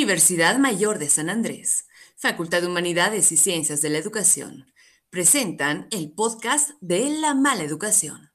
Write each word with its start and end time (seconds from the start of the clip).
Universidad 0.00 0.56
Mayor 0.56 0.98
de 0.98 1.10
San 1.10 1.28
Andrés, 1.28 1.86
Facultad 2.16 2.62
de 2.62 2.68
Humanidades 2.68 3.32
y 3.32 3.36
Ciencias 3.36 3.82
de 3.82 3.90
la 3.90 3.98
Educación, 3.98 4.72
presentan 5.10 5.88
el 5.90 6.10
podcast 6.12 6.70
de 6.80 7.10
La 7.20 7.34
Mala 7.34 7.64
Educación. 7.64 8.29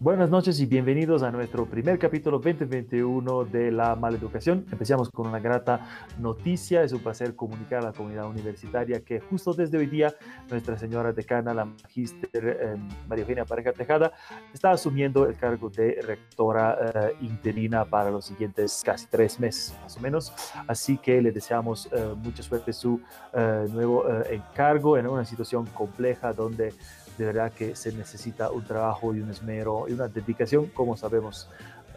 Buenas 0.00 0.30
noches 0.30 0.60
y 0.60 0.66
bienvenidos 0.66 1.24
a 1.24 1.32
nuestro 1.32 1.66
primer 1.66 1.98
capítulo 1.98 2.38
2021 2.38 3.46
de 3.46 3.72
La 3.72 3.96
Maleducación. 3.96 4.64
Empezamos 4.70 5.10
con 5.10 5.26
una 5.26 5.40
grata 5.40 6.04
noticia. 6.20 6.84
Es 6.84 6.92
un 6.92 7.00
placer 7.00 7.34
comunicar 7.34 7.80
a 7.80 7.86
la 7.86 7.92
comunidad 7.92 8.28
universitaria 8.28 9.00
que 9.00 9.18
justo 9.18 9.52
desde 9.54 9.76
hoy 9.76 9.86
día 9.88 10.14
nuestra 10.50 10.78
señora 10.78 11.12
decana, 11.12 11.52
la 11.52 11.64
magíster 11.64 12.30
eh, 12.32 12.76
María 13.08 13.22
Eugenia 13.22 13.44
Pareja 13.44 13.72
Tejada, 13.72 14.12
está 14.54 14.70
asumiendo 14.70 15.26
el 15.26 15.36
cargo 15.36 15.68
de 15.68 16.00
rectora 16.00 16.78
eh, 16.94 17.16
interina 17.22 17.84
para 17.84 18.12
los 18.12 18.24
siguientes 18.24 18.82
casi 18.84 19.08
tres 19.08 19.40
meses 19.40 19.76
más 19.82 19.96
o 19.96 20.00
menos. 20.00 20.32
Así 20.68 20.96
que 20.98 21.20
le 21.20 21.32
deseamos 21.32 21.88
eh, 21.90 22.14
mucha 22.22 22.44
suerte 22.44 22.72
su 22.72 23.00
nuevo 23.32 24.04
encargo 24.30 24.96
en 24.96 25.08
una 25.08 25.24
situación 25.24 25.66
compleja 25.66 26.32
donde 26.32 26.72
de 27.18 27.24
verdad 27.24 27.52
que 27.52 27.74
se 27.74 27.92
necesita 27.92 28.50
un 28.50 28.64
trabajo 28.64 29.14
y 29.14 29.20
un 29.20 29.30
esmero 29.30 29.86
y 29.88 29.92
una 29.92 30.06
dedicación, 30.06 30.66
como 30.66 30.96
sabemos, 30.96 31.50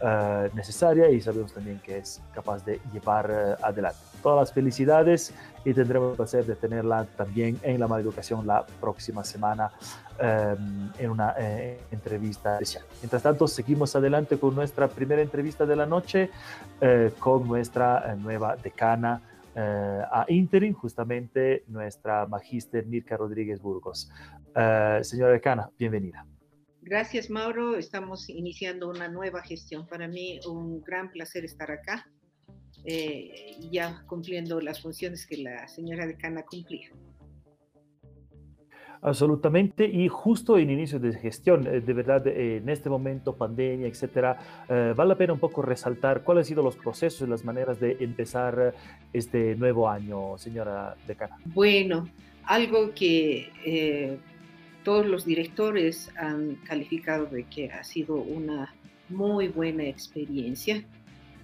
eh, 0.04 0.50
necesaria 0.52 1.08
y 1.10 1.20
sabemos 1.20 1.52
también 1.52 1.78
que 1.78 1.98
es 1.98 2.20
capaz 2.34 2.64
de 2.64 2.80
llevar 2.92 3.30
eh, 3.30 3.54
adelante. 3.62 3.98
Todas 4.20 4.40
las 4.40 4.52
felicidades 4.52 5.32
y 5.64 5.72
tendremos 5.72 6.10
el 6.10 6.16
placer 6.16 6.44
de 6.44 6.56
tenerla 6.56 7.06
también 7.16 7.56
en 7.62 7.78
la 7.78 7.86
Maleducación 7.86 8.44
la 8.44 8.66
próxima 8.80 9.22
semana 9.22 9.70
eh, 10.18 10.56
en 10.98 11.10
una 11.10 11.36
entrevista 11.92 12.54
especial. 12.54 12.84
Mientras 13.00 13.22
tanto, 13.22 13.46
seguimos 13.46 13.94
adelante 13.94 14.38
con 14.38 14.56
nuestra 14.56 14.88
primera 14.88 15.22
entrevista 15.22 15.66
de 15.66 15.76
la 15.76 15.86
noche 15.86 16.30
con 17.20 17.46
nuestra 17.46 18.16
nueva 18.16 18.56
decana. 18.56 19.22
Eh, 19.54 20.02
a 20.10 20.24
interim 20.28 20.72
justamente 20.72 21.64
nuestra 21.68 22.26
magíster 22.26 22.86
Mirka 22.86 23.18
Rodríguez 23.18 23.60
Burgos. 23.60 24.10
Eh, 24.54 25.00
señora 25.02 25.32
decana, 25.32 25.70
bienvenida. 25.78 26.26
Gracias, 26.82 27.30
Mauro. 27.30 27.76
Estamos 27.76 28.28
iniciando 28.28 28.88
una 28.88 29.08
nueva 29.08 29.42
gestión. 29.42 29.86
Para 29.86 30.08
mí, 30.08 30.40
un 30.48 30.80
gran 30.82 31.10
placer 31.10 31.44
estar 31.44 31.70
acá, 31.70 32.06
eh, 32.84 33.56
ya 33.70 34.02
cumpliendo 34.06 34.60
las 34.60 34.82
funciones 34.82 35.26
que 35.26 35.38
la 35.38 35.68
señora 35.68 36.06
decana 36.06 36.42
cumplía. 36.42 36.90
Absolutamente, 39.04 39.84
y 39.84 40.06
justo 40.06 40.56
en 40.56 40.70
inicio 40.70 41.00
de 41.00 41.12
gestión, 41.18 41.66
eh, 41.66 41.80
de 41.80 41.92
verdad, 41.92 42.24
eh, 42.28 42.58
en 42.58 42.68
este 42.68 42.88
momento, 42.88 43.34
pandemia, 43.34 43.88
etcétera, 43.88 44.64
eh, 44.68 44.94
vale 44.96 45.08
la 45.08 45.16
pena 45.16 45.32
un 45.32 45.40
poco 45.40 45.60
resaltar 45.60 46.22
cuáles 46.22 46.42
han 46.42 46.48
sido 46.50 46.62
los 46.62 46.76
procesos 46.76 47.26
y 47.26 47.30
las 47.30 47.44
maneras 47.44 47.80
de 47.80 47.96
empezar 47.98 48.72
este 49.12 49.56
nuevo 49.56 49.88
año, 49.88 50.38
señora 50.38 50.94
decana. 51.04 51.36
Bueno, 51.46 52.08
algo 52.44 52.92
que 52.94 54.20
todos 54.84 55.06
los 55.06 55.24
directores 55.24 56.10
han 56.16 56.56
calificado 56.64 57.26
de 57.26 57.44
que 57.44 57.70
ha 57.70 57.84
sido 57.84 58.16
una 58.16 58.74
muy 59.08 59.48
buena 59.48 59.84
experiencia 59.84 60.84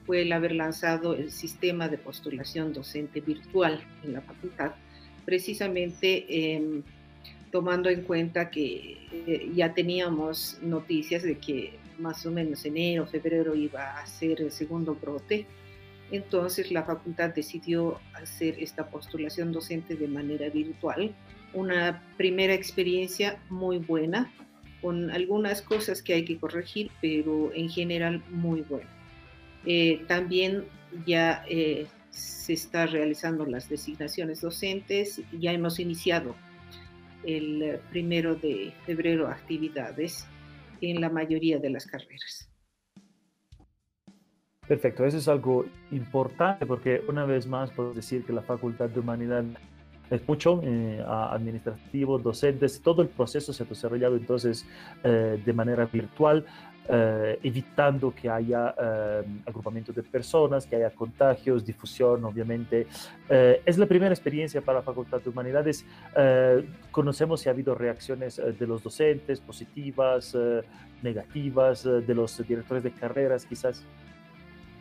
fue 0.08 0.22
el 0.22 0.32
haber 0.32 0.52
lanzado 0.52 1.14
el 1.14 1.30
sistema 1.30 1.86
de 1.86 1.98
postulación 1.98 2.72
docente 2.72 3.20
virtual 3.20 3.78
en 4.02 4.14
la 4.14 4.22
facultad, 4.22 4.72
precisamente 5.26 6.72
tomando 7.50 7.90
en 7.90 8.00
cuenta 8.04 8.50
que 8.50 8.96
eh, 9.12 9.52
ya 9.54 9.74
teníamos 9.74 10.58
noticias 10.62 11.22
de 11.22 11.36
que 11.36 11.74
más 11.98 12.24
o 12.24 12.30
menos 12.30 12.64
enero, 12.64 13.06
febrero 13.06 13.54
iba 13.54 13.98
a 13.98 14.06
ser 14.06 14.40
el 14.40 14.50
segundo 14.50 14.94
brote. 14.94 15.44
Entonces 16.10 16.72
la 16.72 16.84
facultad 16.84 17.34
decidió 17.34 18.00
hacer 18.14 18.56
esta 18.58 18.86
postulación 18.86 19.52
docente 19.52 19.94
de 19.94 20.08
manera 20.08 20.48
virtual. 20.48 21.14
Una 21.52 22.02
primera 22.16 22.54
experiencia 22.54 23.38
muy 23.48 23.78
buena, 23.78 24.32
con 24.80 25.10
algunas 25.10 25.62
cosas 25.62 26.02
que 26.02 26.14
hay 26.14 26.24
que 26.24 26.38
corregir, 26.38 26.90
pero 27.00 27.52
en 27.54 27.68
general 27.68 28.22
muy 28.30 28.62
buena. 28.62 28.88
Eh, 29.64 30.04
también 30.06 30.64
ya 31.06 31.44
eh, 31.48 31.86
se 32.10 32.52
está 32.52 32.86
realizando 32.86 33.44
las 33.44 33.68
designaciones 33.68 34.40
docentes, 34.40 35.20
ya 35.38 35.52
hemos 35.52 35.80
iniciado 35.80 36.34
el 37.24 37.80
primero 37.90 38.34
de 38.36 38.72
febrero 38.86 39.28
actividades 39.28 40.26
en 40.80 41.00
la 41.00 41.10
mayoría 41.10 41.58
de 41.58 41.70
las 41.70 41.86
carreras. 41.86 42.48
Perfecto, 44.68 45.06
eso 45.06 45.16
es 45.16 45.28
algo 45.28 45.64
importante 45.90 46.66
porque 46.66 47.02
una 47.08 47.24
vez 47.24 47.46
más 47.46 47.70
puedo 47.70 47.94
decir 47.94 48.24
que 48.24 48.34
la 48.34 48.42
Facultad 48.42 48.90
de 48.90 49.00
Humanidad 49.00 49.44
es 50.10 50.26
mucho 50.26 50.60
eh, 50.62 51.04
administrativo, 51.06 52.18
docentes, 52.18 52.80
todo 52.80 53.02
el 53.02 53.08
proceso 53.08 53.52
se 53.52 53.62
ha 53.62 53.66
desarrollado 53.66 54.16
entonces 54.16 54.66
eh, 55.04 55.40
de 55.44 55.52
manera 55.52 55.86
virtual. 55.86 56.44
Eh, 56.90 57.38
evitando 57.42 58.14
que 58.14 58.30
haya 58.30 58.74
agrupamiento 59.44 59.92
de 59.92 60.02
personas, 60.02 60.64
que 60.64 60.76
haya 60.76 60.88
contagios, 60.88 61.62
difusión, 61.66 62.24
obviamente. 62.24 62.86
Es 63.28 63.76
la 63.76 63.84
primera 63.84 64.14
experiencia 64.14 64.62
para 64.62 64.78
la 64.78 64.82
Facultad 64.82 65.20
de 65.20 65.28
Humanidades. 65.28 65.84
conocemos 66.90 67.42
si 67.42 67.50
ha 67.50 67.52
habido 67.52 67.74
reacciones 67.74 68.36
de 68.36 68.66
los 68.66 68.82
docentes 68.82 69.38
positivas, 69.38 70.34
negativas, 71.02 71.84
de 71.84 72.14
los 72.14 72.38
directores 72.48 72.82
de 72.82 72.92
carreras, 72.92 73.44
quizás. 73.44 73.84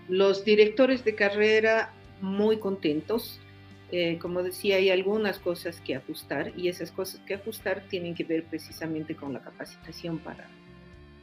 Los 0.08 0.46
directores 0.46 1.04
de 1.04 1.14
carrera 1.14 1.92
muy 2.22 2.58
contentos. 2.58 3.42
Como 4.22 4.44
decía, 4.44 4.76
hay 4.78 4.90
algunas 4.90 5.40
cosas 5.40 5.80
que 5.80 5.96
ajustar 5.96 6.52
y 6.58 6.68
esas 6.68 6.92
cosas 6.92 7.22
que 7.22 7.36
ajustar 7.36 7.84
tienen 7.90 8.16
que 8.16 8.26
ver 8.26 8.44
precisamente 8.44 9.16
con 9.16 9.32
la 9.32 9.42
capacitación 9.42 10.20
para 10.20 10.50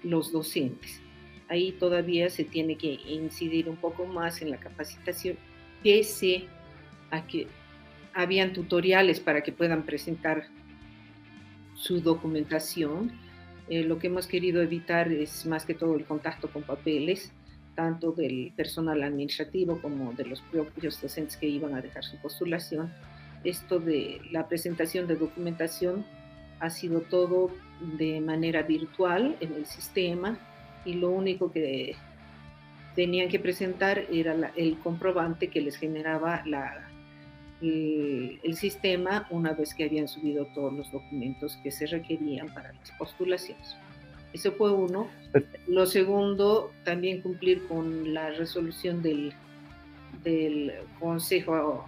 los 0.03 0.33
docentes. 0.33 1.01
Ahí 1.49 1.73
todavía 1.73 2.31
se 2.31 2.45
tiene 2.45 2.77
que 2.77 2.99
incidir 3.07 3.69
un 3.69 3.77
poco 3.77 4.07
más 4.07 4.41
en 4.41 4.51
la 4.51 4.59
capacitación, 4.59 5.37
pese 5.83 6.45
a 7.11 7.27
que 7.27 7.49
habían 8.15 8.53
tutoriales 8.53 9.21
para 9.21 9.43
que 9.43 9.53
puedan 9.53 9.85
presentar 9.85 10.49
su 11.75 12.01
documentación. 12.01 13.13
Eh, 13.69 13.83
lo 13.83 13.99
que 13.99 14.07
hemos 14.07 14.27
querido 14.27 14.63
evitar 14.63 15.13
es 15.13 15.45
más 15.45 15.67
que 15.67 15.75
todo 15.75 15.97
el 15.97 16.05
contacto 16.05 16.49
con 16.49 16.63
papeles, 16.63 17.33
tanto 17.75 18.13
del 18.13 18.53
personal 18.57 19.03
administrativo 19.03 19.81
como 19.81 20.13
de 20.13 20.25
los 20.25 20.41
propios 20.43 21.01
docentes 21.01 21.37
que 21.37 21.47
iban 21.47 21.75
a 21.75 21.81
dejar 21.81 22.05
su 22.05 22.17
postulación. 22.19 22.93
Esto 23.45 23.79
de 23.79 24.21
la 24.31 24.49
presentación 24.49 25.07
de 25.07 25.17
documentación 25.17 26.05
ha 26.61 26.71
sido 26.71 27.01
todo 27.03 27.51
de 27.99 28.21
manera 28.21 28.63
virtual 28.63 29.37
en 29.41 29.53
el 29.53 29.67
sistema 29.67 30.39
y 30.85 30.95
lo 30.95 31.11
único 31.11 31.51
que 31.51 31.97
tenían 32.95 33.29
que 33.29 33.39
presentar 33.39 34.07
era 34.11 34.53
el 34.57 34.79
comprobante 34.79 35.49
que 35.49 35.61
les 35.61 35.77
generaba 35.77 36.43
la, 36.47 36.89
el, 37.61 38.41
el, 38.43 38.57
sistema 38.57 39.27
una 39.31 39.53
vez 39.53 39.75
que 39.75 39.85
habían 39.85 40.07
subido 40.07 40.47
todos 40.55 40.73
los 40.73 40.91
documentos 40.93 41.57
que 41.63 41.71
se 41.71 41.87
requerían 41.87 42.53
para 42.55 42.73
las 42.73 42.91
postulaciones. 42.93 43.77
Eso 44.35 44.51
fue 44.51 44.73
uno. 44.73 45.09
Lo 45.69 45.87
segundo, 45.87 46.73
también 46.85 47.23
cumplir 47.23 47.67
con 47.69 48.13
la 48.13 48.31
resolución 48.31 49.01
del, 49.01 49.33
Consejo, 50.99 51.87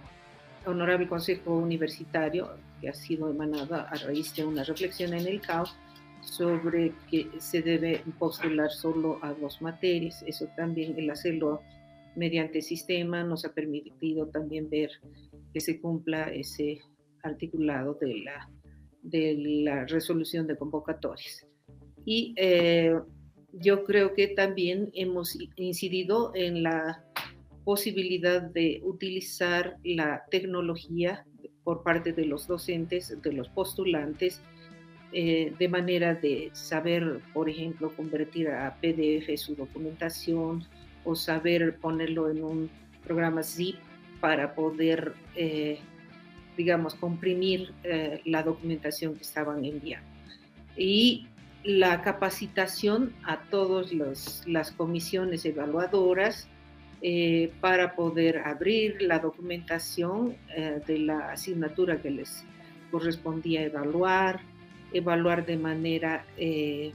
Honorable 0.65 1.07
Consejo 1.07 1.55
Universitario 1.55 2.49
que 2.79 2.89
ha 2.89 2.93
sido 2.93 3.29
emanada 3.29 3.89
a 3.89 3.95
raíz 3.95 4.35
de 4.35 4.45
una 4.45 4.63
reflexión 4.63 5.13
en 5.13 5.25
el 5.25 5.41
CAO 5.41 5.65
sobre 6.21 6.93
que 7.09 7.27
se 7.39 7.63
debe 7.63 8.03
postular 8.19 8.69
solo 8.69 9.19
a 9.23 9.33
dos 9.33 9.61
materias. 9.61 10.23
Eso 10.25 10.47
también, 10.55 10.97
el 10.97 11.09
hacerlo 11.09 11.61
mediante 12.15 12.61
sistema, 12.61 13.23
nos 13.23 13.43
ha 13.43 13.53
permitido 13.53 14.27
también 14.27 14.69
ver 14.69 14.91
que 15.51 15.59
se 15.59 15.81
cumpla 15.81 16.31
ese 16.31 16.79
articulado 17.23 17.95
de 17.95 18.19
la, 18.19 18.49
de 19.01 19.35
la 19.63 19.85
resolución 19.85 20.47
de 20.47 20.55
convocatorias. 20.55 21.47
Y 22.07 22.33
eh, 22.37 22.95
yo 23.51 23.83
creo 23.83 24.13
que 24.13 24.29
también 24.29 24.89
hemos 24.93 25.37
incidido 25.57 26.31
en 26.35 26.63
la 26.63 27.03
posibilidad 27.65 28.41
de 28.41 28.79
utilizar 28.85 29.75
la 29.83 30.23
tecnología 30.31 31.25
por 31.65 31.83
parte 31.83 32.13
de 32.13 32.23
los 32.23 32.47
docentes, 32.47 33.21
de 33.21 33.33
los 33.33 33.49
postulantes, 33.49 34.39
eh, 35.11 35.53
de 35.59 35.67
manera 35.67 36.15
de 36.15 36.49
saber, 36.53 37.19
por 37.33 37.49
ejemplo, 37.49 37.93
convertir 37.93 38.51
a 38.51 38.77
PDF 38.79 39.35
su 39.35 39.55
documentación 39.55 40.63
o 41.03 41.13
saber 41.13 41.75
ponerlo 41.75 42.31
en 42.31 42.41
un 42.41 42.69
programa 43.03 43.43
zip 43.43 43.75
para 44.21 44.55
poder, 44.55 45.11
eh, 45.35 45.79
digamos, 46.55 46.95
comprimir 46.95 47.73
la 48.23 48.43
documentación 48.43 49.13
que 49.13 49.23
estaban 49.23 49.65
enviando. 49.65 50.07
Y 50.77 51.27
la 51.67 52.01
capacitación 52.01 53.13
a 53.25 53.41
todas 53.49 53.91
las 54.45 54.71
comisiones 54.71 55.43
evaluadoras 55.43 56.47
eh, 57.01 57.51
para 57.59 57.93
poder 57.93 58.37
abrir 58.37 59.01
la 59.01 59.19
documentación 59.19 60.37
eh, 60.55 60.79
de 60.87 60.99
la 60.99 61.33
asignatura 61.33 62.01
que 62.01 62.09
les 62.09 62.45
correspondía 62.89 63.63
evaluar, 63.63 64.39
evaluar 64.93 65.45
de 65.45 65.57
manera 65.57 66.25
eh, 66.37 66.93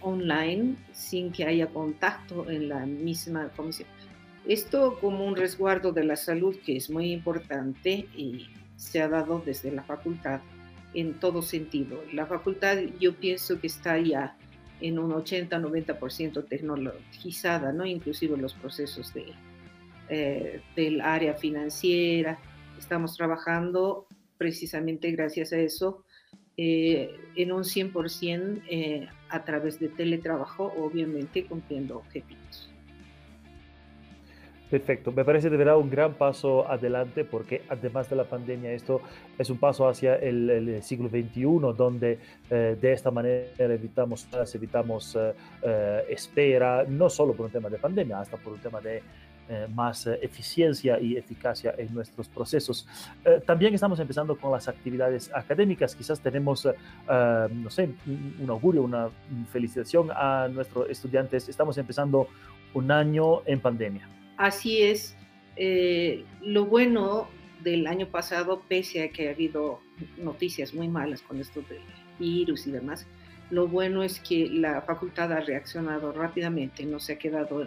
online 0.00 0.74
sin 0.90 1.30
que 1.30 1.44
haya 1.44 1.68
contacto 1.68 2.50
en 2.50 2.68
la 2.68 2.84
misma 2.84 3.48
comisión. 3.54 3.88
Esto 4.44 4.98
como 5.00 5.24
un 5.24 5.36
resguardo 5.36 5.92
de 5.92 6.02
la 6.02 6.16
salud 6.16 6.56
que 6.66 6.78
es 6.78 6.90
muy 6.90 7.12
importante 7.12 8.08
y 8.16 8.48
se 8.74 9.00
ha 9.00 9.08
dado 9.08 9.40
desde 9.46 9.70
la 9.70 9.84
facultad 9.84 10.40
en 10.94 11.14
todo 11.20 11.42
sentido. 11.42 12.02
La 12.12 12.26
facultad 12.26 12.78
yo 13.00 13.14
pienso 13.14 13.60
que 13.60 13.66
está 13.66 13.98
ya 13.98 14.36
en 14.80 14.98
un 14.98 15.10
80-90% 15.12 16.46
tecnologizada, 16.48 17.72
¿no? 17.72 17.84
inclusive 17.84 18.36
los 18.36 18.54
procesos 18.54 19.12
de, 19.12 19.32
eh, 20.08 20.60
del 20.76 21.00
área 21.00 21.34
financiera. 21.34 22.38
Estamos 22.78 23.16
trabajando 23.16 24.06
precisamente 24.36 25.10
gracias 25.10 25.52
a 25.52 25.58
eso 25.58 26.04
eh, 26.56 27.14
en 27.36 27.52
un 27.52 27.62
100% 27.62 28.62
eh, 28.68 29.08
a 29.28 29.44
través 29.44 29.78
de 29.80 29.88
teletrabajo, 29.88 30.72
obviamente 30.76 31.44
cumpliendo 31.44 31.98
objetivos. 31.98 32.67
Perfecto, 34.70 35.12
me 35.12 35.24
parece 35.24 35.48
de 35.48 35.56
verdad 35.56 35.78
un 35.78 35.88
gran 35.88 36.14
paso 36.14 36.70
adelante 36.70 37.24
porque 37.24 37.62
además 37.70 38.10
de 38.10 38.16
la 38.16 38.24
pandemia 38.24 38.70
esto 38.72 39.00
es 39.38 39.48
un 39.48 39.56
paso 39.56 39.88
hacia 39.88 40.16
el, 40.16 40.82
siglo 40.82 41.08
XXI 41.08 41.42
donde 41.74 42.18
eh, 42.50 42.76
de 42.78 42.92
esta 42.92 43.10
manera 43.10 43.46
evitamos, 43.58 44.28
evitamos 44.54 45.16
eh, 45.16 45.32
eh, 45.62 46.04
espera, 46.10 46.84
no 46.86 47.08
solo 47.08 47.32
por 47.32 47.46
un 47.46 47.52
tema 47.52 47.70
de 47.70 47.78
pandemia, 47.78 48.20
hasta 48.20 48.36
por 48.36 48.52
un 48.52 48.58
tema 48.58 48.80
de 48.80 49.02
más 49.74 50.06
eficiencia 50.06 51.00
y 51.00 51.16
eficacia 51.16 51.74
en 51.78 51.94
nuestros 51.94 52.28
procesos. 52.28 52.86
también 53.46 53.72
estamos 53.72 53.98
empezando 53.98 54.36
con 54.36 54.52
las 54.52 54.68
actividades 54.68 55.30
académicas, 55.32 55.96
quizás 55.96 56.20
tenemos, 56.20 56.68
no 57.08 57.70
sé, 57.70 57.88
un 58.42 58.50
augurio, 58.50 58.82
una 58.82 59.08
felicitación 59.50 60.10
a 60.10 60.48
nuestros 60.48 60.90
estudiantes, 60.90 61.48
estamos 61.48 61.78
empezando 61.78 62.28
un 62.74 62.90
año 62.90 63.40
en 63.46 63.58
pandemia. 63.60 64.17
Así 64.38 64.82
es. 64.82 65.16
Eh, 65.56 66.24
lo 66.40 66.64
bueno 66.64 67.28
del 67.62 67.88
año 67.88 68.06
pasado, 68.06 68.62
pese 68.68 69.02
a 69.02 69.10
que 69.10 69.28
ha 69.28 69.32
habido 69.32 69.80
noticias 70.16 70.72
muy 70.72 70.88
malas 70.88 71.20
con 71.22 71.40
esto 71.40 71.60
del 71.62 71.82
virus 72.20 72.68
y 72.68 72.70
demás, 72.70 73.06
lo 73.50 73.66
bueno 73.66 74.04
es 74.04 74.20
que 74.20 74.48
la 74.48 74.80
facultad 74.82 75.32
ha 75.32 75.40
reaccionado 75.40 76.12
rápidamente, 76.12 76.84
no 76.84 77.00
se 77.00 77.14
ha 77.14 77.18
quedado 77.18 77.66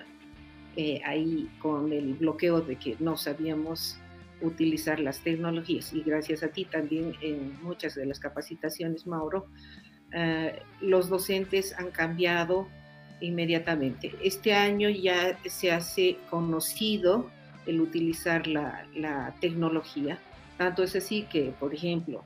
eh, 0.77 1.01
ahí 1.06 1.50
con 1.59 1.91
el 1.91 2.13
bloqueo 2.13 2.62
de 2.62 2.77
que 2.77 2.95
no 3.00 3.18
sabíamos 3.18 3.97
utilizar 4.41 5.01
las 5.01 5.19
tecnologías. 5.19 5.94
Y 5.94 6.03
gracias 6.03 6.41
a 6.41 6.47
ti 6.47 6.63
también 6.63 7.15
en 7.21 7.62
muchas 7.62 7.95
de 7.95 8.06
las 8.06 8.19
capacitaciones, 8.19 9.06
Mauro, 9.06 9.47
eh, 10.13 10.62
los 10.79 11.09
docentes 11.09 11.77
han 11.77 11.91
cambiado 11.91 12.69
inmediatamente. 13.21 14.13
Este 14.23 14.53
año 14.53 14.89
ya 14.89 15.38
se 15.45 15.71
hace 15.71 16.18
conocido 16.29 17.29
el 17.65 17.79
utilizar 17.81 18.47
la, 18.47 19.35
tecnología. 19.39 20.19
Tanto 20.57 20.83
es 20.83 20.95
así 20.95 21.23
que, 21.23 21.53
por 21.59 21.73
ejemplo, 21.73 22.23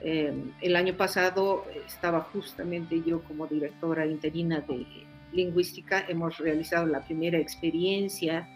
em, 0.00 0.52
el 0.60 0.76
año 0.76 0.96
pasado 0.96 1.64
estaba 1.86 2.20
justamente 2.32 3.02
yo 3.04 3.22
como 3.22 3.46
directora 3.46 4.06
interina 4.06 4.60
de 4.60 4.86
lingüística, 5.32 6.04
hemos 6.08 6.38
realizado 6.38 6.86
la 6.86 7.04
primera 7.04 7.38
experiencia 7.38 8.48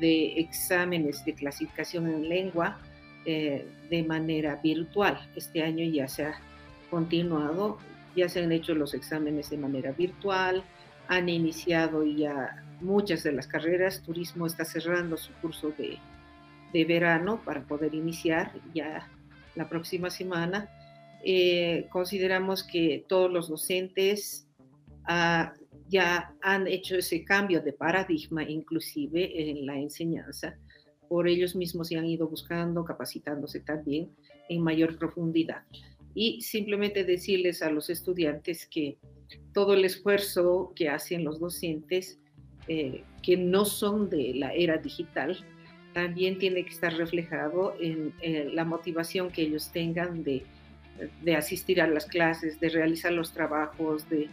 de 0.00 0.40
exámenes 0.40 1.24
de 1.24 1.34
clasificación 1.34 2.08
en 2.08 2.28
lengua 2.28 2.78
eh, 3.26 3.66
de 3.90 4.02
manera 4.02 4.56
virtual. 4.56 5.18
Este 5.34 5.62
año 5.62 5.84
ya 5.84 6.08
se 6.08 6.26
ha 6.26 6.40
continuado, 6.90 7.78
ya 8.16 8.28
se 8.28 8.42
han 8.42 8.52
hecho 8.52 8.74
los 8.74 8.94
exámenes 8.94 9.50
de 9.50 9.58
manera 9.58 9.92
virtual, 9.92 10.62
han 11.08 11.28
iniciado 11.28 12.04
ya 12.04 12.64
muchas 12.80 13.22
de 13.22 13.32
las 13.32 13.46
carreras. 13.46 14.02
Turismo 14.02 14.46
está 14.46 14.64
cerrando 14.64 15.16
su 15.16 15.32
curso 15.34 15.72
de, 15.78 15.98
verano 16.84 17.40
para 17.44 17.64
poder 17.64 17.94
iniciar 17.94 18.52
ya 18.74 19.08
la 19.54 19.68
próxima 19.68 20.10
semana. 20.10 20.68
Eh, 21.24 21.86
consideramos 21.90 22.64
que 22.64 23.04
todos 23.08 23.30
los 23.30 23.48
docentes 23.48 24.48
ah, 25.04 25.54
ya 25.88 26.34
han 26.42 26.66
hecho 26.66 26.96
ese 26.96 27.24
cambio 27.24 27.60
de 27.60 27.72
paradigma 27.72 28.42
inclusive 28.42 29.50
en 29.50 29.66
la 29.66 29.78
enseñanza. 29.78 30.56
Por 31.08 31.28
ellos 31.28 31.54
mismos 31.54 31.88
se 31.88 31.96
han 31.96 32.06
ido 32.06 32.28
buscando, 32.28 32.84
capacitándose 32.84 33.60
también 33.60 34.10
en 34.48 34.62
mayor 34.62 34.98
profundidad. 34.98 35.62
Y 36.14 36.40
simplemente 36.42 37.04
decirles 37.04 37.62
a 37.62 37.70
los 37.70 37.90
estudiantes 37.90 38.66
que 38.66 38.98
todo 39.54 39.72
el 39.72 39.84
esfuerzo 39.84 40.72
que 40.76 40.90
hacen 40.90 41.24
los 41.24 41.40
docentes 41.40 42.18
eh, 42.68 43.04
que 43.22 43.36
no 43.38 43.64
son 43.64 44.10
de 44.10 44.34
la 44.34 44.52
era 44.52 44.76
digital, 44.76 45.38
también 45.94 46.38
tiene 46.38 46.64
que 46.64 46.70
estar 46.70 46.92
reflejado 46.94 47.74
en 47.80 48.12
la 48.54 48.64
motivación 48.64 49.30
que 49.30 49.42
ellos 49.42 49.70
tengan 49.72 50.24
de, 50.24 50.44
asistir 51.36 51.80
a 51.80 51.86
las 51.86 52.06
clases, 52.06 52.60
de 52.60 52.68
realizar 52.68 53.12
los 53.12 53.32
trabajos, 53.32 54.08
de 54.10 54.28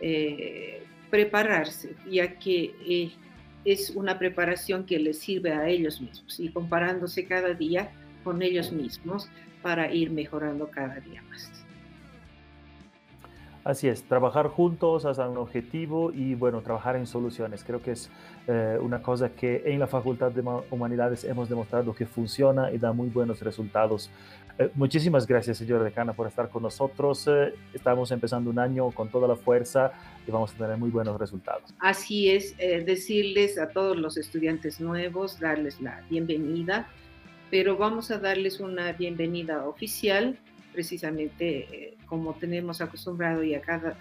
eh, 0.00 0.82
prepararse, 1.10 1.94
ya 2.10 2.38
que 2.38 2.74
eh, 2.86 3.12
es 3.64 3.90
una 3.90 4.18
preparación 4.18 4.86
que 4.86 4.98
les 4.98 5.18
sirve 5.18 5.52
a 5.52 5.68
ellos 5.68 6.00
mismos 6.00 6.40
y 6.40 6.48
comparándose 6.48 7.26
cada 7.26 7.52
día 7.54 7.92
con 8.24 8.42
ellos 8.42 8.72
mismos 8.72 9.28
para 9.60 9.92
ir 9.92 10.10
mejorando 10.10 10.70
cada 10.70 10.98
día 11.00 11.22
más. 11.24 11.64
Así 13.64 13.86
es, 13.86 14.02
trabajar 14.02 14.48
juntos 14.48 15.04
hasta 15.04 15.28
un 15.28 15.36
objetivo 15.36 16.10
y 16.12 16.34
bueno, 16.34 16.62
trabajar 16.62 16.96
en 16.96 17.06
soluciones. 17.06 17.62
Creo 17.62 17.80
que 17.80 17.92
es 17.92 18.10
eh, 18.48 18.76
una 18.80 19.02
cosa 19.02 19.30
que 19.30 19.62
en 19.66 19.78
la 19.78 19.86
Facultad 19.86 20.32
de 20.32 20.42
Humanidades 20.70 21.22
hemos 21.22 21.48
demostrado 21.48 21.94
que 21.94 22.04
funciona 22.04 22.72
y 22.72 22.78
da 22.78 22.92
muy 22.92 23.08
buenos 23.08 23.40
resultados. 23.40 24.10
Eh, 24.58 24.70
muchísimas 24.74 25.28
gracias, 25.28 25.58
señora 25.58 25.84
decana, 25.84 26.12
por 26.12 26.26
estar 26.26 26.48
con 26.48 26.64
nosotros. 26.64 27.28
Eh, 27.28 27.54
estamos 27.72 28.10
empezando 28.10 28.50
un 28.50 28.58
año 28.58 28.90
con 28.90 29.08
toda 29.08 29.28
la 29.28 29.36
fuerza 29.36 29.92
y 30.26 30.32
vamos 30.32 30.52
a 30.54 30.58
tener 30.58 30.76
muy 30.76 30.90
buenos 30.90 31.16
resultados. 31.20 31.72
Así 31.78 32.30
es, 32.30 32.56
decirles 32.56 33.58
a 33.58 33.68
todos 33.68 33.96
los 33.96 34.16
estudiantes 34.16 34.80
nuevos, 34.80 35.38
darles 35.38 35.80
la 35.80 36.02
bienvenida, 36.10 36.88
pero 37.48 37.76
vamos 37.76 38.10
a 38.10 38.18
darles 38.18 38.58
una 38.58 38.92
bienvenida 38.92 39.64
oficial 39.68 40.36
precisamente 40.72 41.96
como 42.06 42.34
tenemos 42.34 42.80
acostumbrado 42.80 43.42
y 43.42 43.54
a 43.54 43.60
cada, 43.60 43.96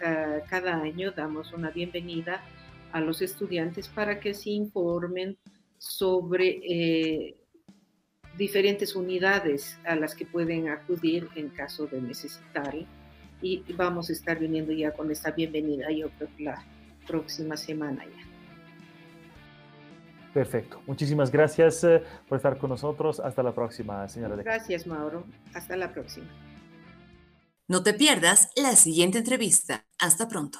cada 0.50 0.82
año 0.82 1.12
damos 1.12 1.54
una 1.54 1.70
bienvenida 1.70 2.44
a 2.92 3.00
los 3.00 3.22
estudiantes 3.22 3.88
para 3.88 4.20
que 4.20 4.34
se 4.34 4.52
informen 4.52 5.38
sobre 5.78 6.62
eh, 6.68 7.36
diferentes 8.38 8.96
unidades 8.96 9.78
a 9.86 9.96
las 9.96 10.16
que 10.16 10.26
pueden 10.26 10.70
acudir 10.70 11.28
en 11.36 11.50
caso 11.50 11.88
de 11.88 12.02
necesitar. 12.02 12.76
Y 13.42 13.64
vamos 13.74 14.10
a 14.10 14.14
estar 14.14 14.38
viniendo 14.38 14.72
ya 14.72 14.92
con 14.92 15.10
esta 15.10 15.32
bienvenida, 15.32 15.90
yo 15.92 16.10
creo 16.12 16.30
que 16.38 16.44
la 16.44 16.64
próxima 17.08 17.58
semana 17.58 18.06
ya. 18.06 18.32
Perfecto. 20.32 20.82
Muchísimas 20.86 21.32
gracias 21.32 21.84
eh, 21.84 22.04
por 22.30 22.38
estar 22.38 22.58
con 22.58 22.70
nosotros. 22.70 23.20
Hasta 23.20 23.44
la 23.44 23.54
próxima, 23.54 24.08
señora. 24.08 24.36
Gracias, 24.38 24.88
Mauro. 24.88 25.26
Hasta 25.54 25.76
la 25.76 25.92
próxima. 25.92 26.28
No 27.72 27.84
te 27.84 27.94
pierdas 27.94 28.50
la 28.58 28.76
siguiente 28.76 29.20
entrevista. 29.20 29.88
Hasta 29.98 30.28
pronto. 30.28 30.60